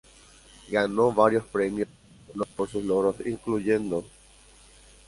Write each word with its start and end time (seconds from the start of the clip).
Ganó 0.69 1.11
varios 1.13 1.43
premios 1.45 1.87
y 1.87 2.25
títulos 2.25 2.47
por 2.57 2.67
sus 2.67 2.83
logros, 2.85 3.17
incluyendo 3.23 4.03